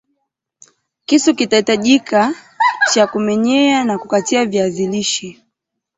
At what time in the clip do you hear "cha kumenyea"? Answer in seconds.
2.93-3.83